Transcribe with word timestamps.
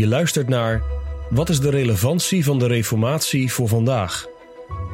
Je 0.00 0.08
luistert 0.08 0.48
naar 0.48 0.82
Wat 1.30 1.48
is 1.48 1.60
de 1.60 1.70
relevantie 1.70 2.44
van 2.44 2.58
de 2.58 2.66
Reformatie 2.66 3.52
voor 3.52 3.68
vandaag? 3.68 4.26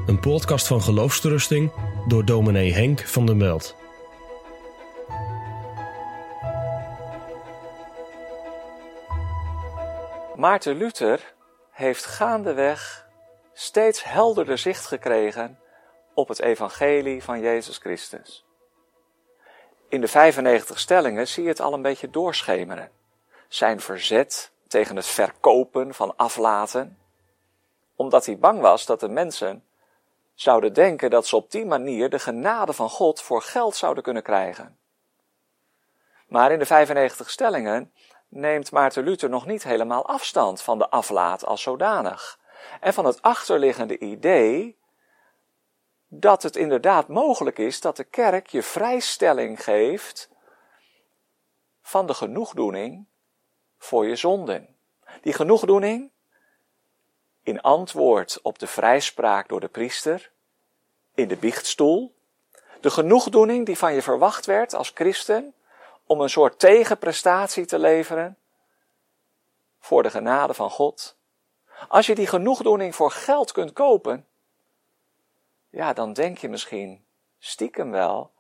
Een 0.06 0.20
podcast 0.20 0.66
van 0.66 0.82
Geloofsterusting 0.82 1.72
door 2.08 2.24
dominee 2.24 2.72
Henk 2.72 3.00
van 3.00 3.26
der 3.26 3.36
Meld. 3.36 3.76
Maarten 10.36 10.76
Luther 10.76 11.34
heeft 11.70 12.04
gaandeweg 12.04 13.06
steeds 13.52 14.04
helderder 14.04 14.58
zicht 14.58 14.86
gekregen 14.86 15.58
op 16.14 16.28
het 16.28 16.40
evangelie 16.40 17.22
van 17.22 17.40
Jezus 17.40 17.78
Christus. 17.78 18.44
In 19.88 20.00
de 20.00 20.08
95 20.08 20.78
stellingen 20.78 21.28
zie 21.28 21.42
je 21.42 21.48
het 21.48 21.60
al 21.60 21.72
een 21.72 21.82
beetje 21.82 22.10
doorschemeren. 22.10 22.90
Zijn 23.48 23.80
verzet 23.80 24.54
tegen 24.76 24.96
het 24.96 25.06
verkopen 25.06 25.94
van 25.94 26.16
aflaten, 26.16 26.98
omdat 27.94 28.26
hij 28.26 28.38
bang 28.38 28.60
was 28.60 28.86
dat 28.86 29.00
de 29.00 29.08
mensen 29.08 29.64
zouden 30.34 30.72
denken 30.72 31.10
dat 31.10 31.26
ze 31.26 31.36
op 31.36 31.50
die 31.50 31.66
manier 31.66 32.10
de 32.10 32.18
genade 32.18 32.72
van 32.72 32.90
God 32.90 33.22
voor 33.22 33.42
geld 33.42 33.76
zouden 33.76 34.02
kunnen 34.02 34.22
krijgen. 34.22 34.78
Maar 36.28 36.52
in 36.52 36.58
de 36.58 36.66
95 36.66 37.30
stellingen 37.30 37.92
neemt 38.28 38.72
Maarten 38.72 39.04
Luther 39.04 39.28
nog 39.28 39.46
niet 39.46 39.64
helemaal 39.64 40.06
afstand 40.06 40.62
van 40.62 40.78
de 40.78 40.90
aflaat 40.90 41.44
als 41.44 41.62
zodanig. 41.62 42.38
En 42.80 42.92
van 42.92 43.04
het 43.04 43.22
achterliggende 43.22 43.98
idee 43.98 44.78
dat 46.08 46.42
het 46.42 46.56
inderdaad 46.56 47.08
mogelijk 47.08 47.58
is 47.58 47.80
dat 47.80 47.96
de 47.96 48.04
kerk 48.04 48.46
je 48.46 48.62
vrijstelling 48.62 49.64
geeft 49.64 50.30
van 51.82 52.06
de 52.06 52.14
genoegdoening 52.14 53.06
voor 53.78 54.06
je 54.06 54.16
zonden. 54.16 54.76
Die 55.20 55.32
genoegdoening 55.32 56.10
in 57.42 57.60
antwoord 57.60 58.38
op 58.42 58.58
de 58.58 58.66
vrijspraak 58.66 59.48
door 59.48 59.60
de 59.60 59.68
priester, 59.68 60.30
in 61.14 61.28
de 61.28 61.36
biechtstoel, 61.36 62.14
de 62.80 62.90
genoegdoening 62.90 63.66
die 63.66 63.78
van 63.78 63.94
je 63.94 64.02
verwacht 64.02 64.46
werd 64.46 64.74
als 64.74 64.90
christen 64.94 65.54
om 66.06 66.20
een 66.20 66.30
soort 66.30 66.58
tegenprestatie 66.58 67.64
te 67.64 67.78
leveren 67.78 68.38
voor 69.78 70.02
de 70.02 70.10
genade 70.10 70.54
van 70.54 70.70
God. 70.70 71.16
Als 71.88 72.06
je 72.06 72.14
die 72.14 72.26
genoegdoening 72.26 72.94
voor 72.94 73.10
geld 73.10 73.52
kunt 73.52 73.72
kopen, 73.72 74.26
ja, 75.70 75.92
dan 75.92 76.12
denk 76.12 76.38
je 76.38 76.48
misschien 76.48 77.04
stiekem 77.38 77.90
wel 77.90 78.32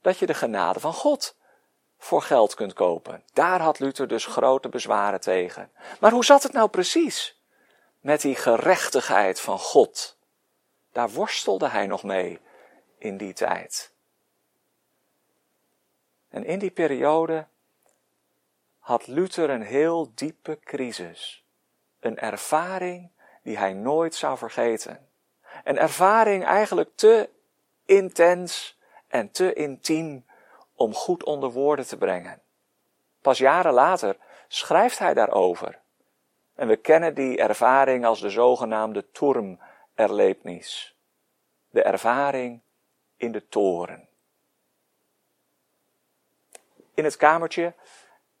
dat 0.00 0.18
je 0.18 0.26
de 0.26 0.34
genade 0.34 0.80
van 0.80 0.92
God 0.92 1.36
voor 1.98 2.22
geld 2.22 2.54
kunt 2.54 2.72
kopen. 2.72 3.22
Daar 3.32 3.60
had 3.60 3.78
Luther 3.78 4.08
dus 4.08 4.26
grote 4.26 4.68
bezwaren 4.68 5.20
tegen. 5.20 5.70
Maar 6.00 6.12
hoe 6.12 6.24
zat 6.24 6.42
het 6.42 6.52
nou 6.52 6.68
precies 6.68 7.40
met 8.00 8.20
die 8.20 8.34
gerechtigheid 8.34 9.40
van 9.40 9.58
God? 9.58 10.18
Daar 10.92 11.10
worstelde 11.10 11.68
hij 11.68 11.86
nog 11.86 12.02
mee 12.02 12.40
in 12.98 13.16
die 13.16 13.32
tijd. 13.32 13.92
En 16.28 16.44
in 16.44 16.58
die 16.58 16.70
periode 16.70 17.46
had 18.78 19.06
Luther 19.06 19.50
een 19.50 19.62
heel 19.62 20.12
diepe 20.14 20.58
crisis. 20.58 21.44
Een 22.00 22.18
ervaring 22.18 23.10
die 23.42 23.58
hij 23.58 23.72
nooit 23.72 24.14
zou 24.14 24.38
vergeten. 24.38 25.08
Een 25.64 25.78
ervaring 25.78 26.44
eigenlijk 26.44 26.90
te 26.94 27.28
intens 27.84 28.78
en 29.08 29.30
te 29.30 29.52
intiem 29.52 30.24
om 30.76 30.94
goed 30.94 31.24
onder 31.24 31.50
woorden 31.50 31.86
te 31.86 31.96
brengen. 31.96 32.40
Pas 33.20 33.38
jaren 33.38 33.72
later 33.72 34.16
schrijft 34.48 34.98
hij 34.98 35.14
daarover. 35.14 35.78
En 36.54 36.68
we 36.68 36.76
kennen 36.76 37.14
die 37.14 37.38
ervaring 37.38 38.04
als 38.04 38.20
de 38.20 38.30
zogenaamde 38.30 39.10
Turm-erlebnis. 39.10 40.96
De 41.70 41.82
ervaring 41.82 42.60
in 43.16 43.32
de 43.32 43.48
toren. 43.48 44.08
In 46.94 47.04
het 47.04 47.16
kamertje, 47.16 47.74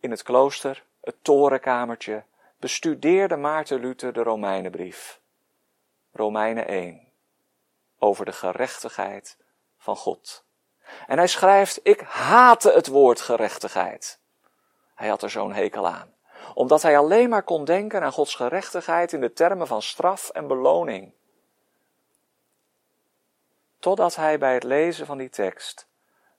in 0.00 0.10
het 0.10 0.22
klooster, 0.22 0.84
het 1.00 1.24
torenkamertje, 1.24 2.24
bestudeerde 2.56 3.36
Maarten 3.36 3.80
Luther 3.80 4.12
de 4.12 4.22
Romeinenbrief. 4.22 5.20
Romeinen 6.12 6.66
1. 6.66 7.08
Over 7.98 8.24
de 8.24 8.32
gerechtigheid 8.32 9.36
van 9.78 9.96
God. 9.96 10.45
En 11.06 11.18
hij 11.18 11.26
schrijft, 11.26 11.80
ik 11.82 12.00
haatte 12.00 12.72
het 12.72 12.86
woord 12.86 13.20
gerechtigheid. 13.20 14.20
Hij 14.94 15.08
had 15.08 15.22
er 15.22 15.30
zo'n 15.30 15.52
hekel 15.52 15.88
aan. 15.88 16.14
Omdat 16.54 16.82
hij 16.82 16.98
alleen 16.98 17.28
maar 17.28 17.42
kon 17.42 17.64
denken 17.64 18.02
aan 18.02 18.12
Gods 18.12 18.34
gerechtigheid 18.34 19.12
in 19.12 19.20
de 19.20 19.32
termen 19.32 19.66
van 19.66 19.82
straf 19.82 20.28
en 20.28 20.46
beloning. 20.46 21.14
Totdat 23.78 24.16
hij 24.16 24.38
bij 24.38 24.54
het 24.54 24.62
lezen 24.62 25.06
van 25.06 25.18
die 25.18 25.30
tekst 25.30 25.88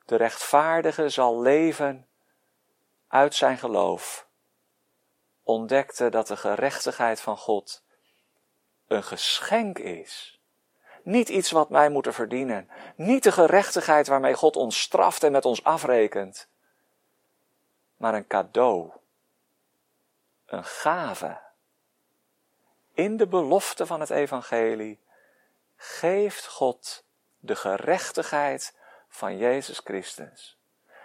de 0.07 0.15
rechtvaardige 0.15 1.09
zal 1.09 1.41
leven 1.41 2.07
uit 3.07 3.35
zijn 3.35 3.57
geloof, 3.57 4.27
ontdekte 5.43 6.09
dat 6.09 6.27
de 6.27 6.37
gerechtigheid 6.37 7.21
van 7.21 7.37
God 7.37 7.83
een 8.87 9.03
geschenk 9.03 9.79
is 9.79 10.36
niet 11.07 11.29
iets 11.29 11.51
wat 11.51 11.69
wij 11.69 11.89
moeten 11.89 12.13
verdienen. 12.13 12.69
Niet 12.95 13.23
de 13.23 13.31
gerechtigheid 13.31 14.07
waarmee 14.07 14.33
God 14.33 14.55
ons 14.55 14.81
straft 14.81 15.23
en 15.23 15.31
met 15.31 15.45
ons 15.45 15.63
afrekent. 15.63 16.47
Maar 17.97 18.13
een 18.13 18.27
cadeau. 18.27 18.91
Een 20.45 20.63
gave. 20.63 21.39
In 22.93 23.17
de 23.17 23.27
belofte 23.27 23.85
van 23.85 23.99
het 23.99 24.09
evangelie 24.09 24.99
geeft 25.75 26.47
God 26.47 27.03
de 27.39 27.55
gerechtigheid 27.55 28.75
van 29.09 29.37
Jezus 29.37 29.79
Christus. 29.79 30.57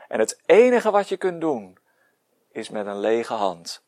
En 0.08 0.18
het 0.18 0.40
enige 0.46 0.90
wat 0.90 1.08
je 1.08 1.16
kunt 1.16 1.40
doen 1.40 1.78
is 2.50 2.68
met 2.68 2.86
een 2.86 3.00
lege 3.00 3.34
hand, 3.34 3.82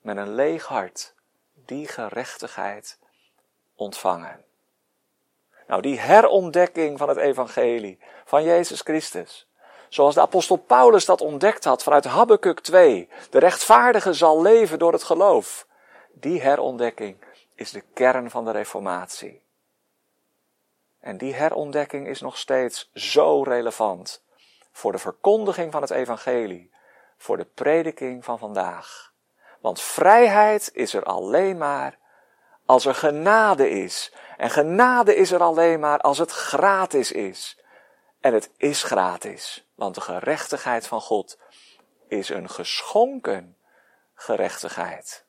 met 0.00 0.16
een 0.16 0.34
leeg 0.34 0.66
hart, 0.66 1.14
die 1.52 1.88
gerechtigheid 1.88 2.98
ontvangen. 3.74 4.44
Nou, 5.66 5.82
die 5.82 5.98
herontdekking 5.98 6.98
van 6.98 7.08
het 7.08 7.18
evangelie 7.18 7.98
van 8.24 8.44
Jezus 8.44 8.80
Christus. 8.80 9.48
Zoals 9.88 10.14
de 10.14 10.20
apostel 10.20 10.56
Paulus 10.56 11.04
dat 11.04 11.20
ontdekt 11.20 11.64
had 11.64 11.82
vanuit 11.82 12.04
Habakkuk 12.04 12.60
2. 12.60 13.08
De 13.30 13.38
rechtvaardige 13.38 14.12
zal 14.12 14.42
leven 14.42 14.78
door 14.78 14.92
het 14.92 15.02
geloof. 15.02 15.66
Die 16.12 16.40
herontdekking 16.40 17.16
is 17.54 17.70
de 17.70 17.82
kern 17.94 18.30
van 18.30 18.44
de 18.44 18.50
reformatie. 18.50 19.42
En 21.00 21.18
die 21.18 21.34
herontdekking 21.34 22.08
is 22.08 22.20
nog 22.20 22.38
steeds 22.38 22.90
zo 22.94 23.42
relevant 23.42 24.24
voor 24.72 24.92
de 24.92 24.98
verkondiging 24.98 25.72
van 25.72 25.82
het 25.82 25.90
evangelie, 25.90 26.70
voor 27.16 27.36
de 27.36 27.44
prediking 27.44 28.24
van 28.24 28.38
vandaag. 28.38 29.12
Want 29.60 29.80
vrijheid 29.80 30.70
is 30.72 30.94
er 30.94 31.02
alleen 31.02 31.58
maar 31.58 31.98
als 32.66 32.86
er 32.86 32.94
genade 32.94 33.70
is. 33.70 34.12
En 34.36 34.50
genade 34.50 35.14
is 35.14 35.30
er 35.30 35.42
alleen 35.42 35.80
maar 35.80 35.98
als 35.98 36.18
het 36.18 36.30
gratis 36.30 37.12
is. 37.12 37.58
En 38.20 38.34
het 38.34 38.50
is 38.56 38.82
gratis, 38.82 39.66
want 39.74 39.94
de 39.94 40.00
gerechtigheid 40.00 40.86
van 40.86 41.00
God 41.00 41.38
is 42.08 42.28
een 42.28 42.50
geschonken 42.50 43.56
gerechtigheid. 44.14 45.24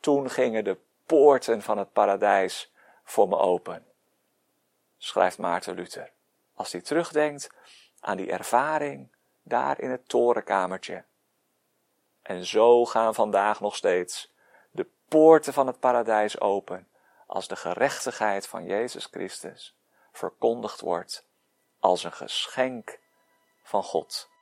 Toen 0.00 0.30
gingen 0.30 0.64
de 0.64 0.78
poorten 1.06 1.62
van 1.62 1.78
het 1.78 1.92
paradijs 1.92 2.72
voor 3.04 3.28
me 3.28 3.36
open, 3.36 3.86
schrijft 4.96 5.38
Maarten 5.38 5.74
Luther, 5.74 6.10
als 6.54 6.72
hij 6.72 6.80
terugdenkt 6.80 7.50
aan 8.00 8.16
die 8.16 8.30
ervaring 8.30 9.08
daar 9.42 9.80
in 9.80 9.90
het 9.90 10.08
torenkamertje. 10.08 11.04
En 12.22 12.44
zo 12.44 12.84
gaan 12.84 13.14
vandaag 13.14 13.60
nog 13.60 13.76
steeds 13.76 14.32
de 14.70 14.86
poorten 15.08 15.52
van 15.52 15.66
het 15.66 15.80
paradijs 15.80 16.40
open 16.40 16.88
als 17.26 17.48
de 17.48 17.56
gerechtigheid 17.56 18.46
van 18.46 18.64
Jezus 18.64 19.08
Christus 19.10 19.76
verkondigd 20.12 20.80
wordt 20.80 21.26
als 21.78 22.04
een 22.04 22.12
geschenk 22.12 22.98
van 23.62 23.82
God. 23.82 24.32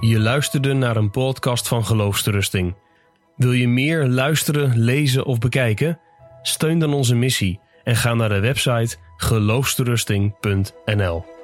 Je 0.00 0.20
luisterde 0.20 0.72
naar 0.72 0.96
een 0.96 1.10
podcast 1.10 1.68
van 1.68 1.84
Geloofsterusting. 1.84 2.76
Wil 3.36 3.52
je 3.52 3.68
meer 3.68 4.06
luisteren, 4.06 4.78
lezen 4.78 5.24
of 5.24 5.38
bekijken? 5.38 6.00
Steun 6.42 6.78
dan 6.78 6.94
onze 6.94 7.14
missie 7.14 7.60
en 7.84 7.96
ga 7.96 8.14
naar 8.14 8.28
de 8.28 8.40
website 8.40 8.96
geloofsterusting.nl. 9.16 11.35